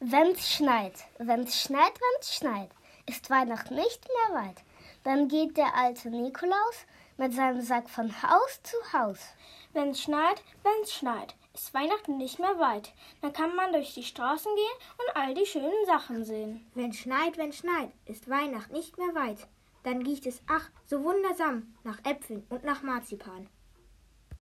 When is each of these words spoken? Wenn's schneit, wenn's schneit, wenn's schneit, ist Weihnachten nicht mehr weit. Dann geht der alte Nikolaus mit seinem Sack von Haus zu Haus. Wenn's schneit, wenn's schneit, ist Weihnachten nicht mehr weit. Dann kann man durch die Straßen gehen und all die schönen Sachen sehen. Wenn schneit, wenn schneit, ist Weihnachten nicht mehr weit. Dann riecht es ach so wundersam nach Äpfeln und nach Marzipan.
Wenn's 0.00 0.48
schneit, 0.48 0.94
wenn's 1.18 1.60
schneit, 1.60 1.92
wenn's 1.98 2.32
schneit, 2.32 2.70
ist 3.06 3.30
Weihnachten 3.30 3.74
nicht 3.74 4.06
mehr 4.06 4.42
weit. 4.44 4.62
Dann 5.02 5.26
geht 5.26 5.56
der 5.56 5.74
alte 5.74 6.08
Nikolaus 6.08 6.86
mit 7.16 7.34
seinem 7.34 7.60
Sack 7.62 7.90
von 7.90 8.22
Haus 8.22 8.62
zu 8.62 8.76
Haus. 8.92 9.18
Wenn's 9.72 10.00
schneit, 10.00 10.40
wenn's 10.62 10.92
schneit, 10.92 11.34
ist 11.52 11.74
Weihnachten 11.74 12.16
nicht 12.16 12.38
mehr 12.38 12.60
weit. 12.60 12.92
Dann 13.22 13.32
kann 13.32 13.56
man 13.56 13.72
durch 13.72 13.92
die 13.92 14.04
Straßen 14.04 14.54
gehen 14.54 14.88
und 14.98 15.16
all 15.16 15.34
die 15.34 15.46
schönen 15.46 15.84
Sachen 15.84 16.24
sehen. 16.24 16.64
Wenn 16.74 16.92
schneit, 16.92 17.36
wenn 17.36 17.52
schneit, 17.52 17.90
ist 18.06 18.30
Weihnachten 18.30 18.74
nicht 18.74 18.98
mehr 18.98 19.16
weit. 19.16 19.48
Dann 19.82 20.02
riecht 20.02 20.26
es 20.26 20.42
ach 20.46 20.70
so 20.86 21.02
wundersam 21.02 21.74
nach 21.82 21.98
Äpfeln 22.04 22.46
und 22.50 22.62
nach 22.62 22.82
Marzipan. 22.82 23.48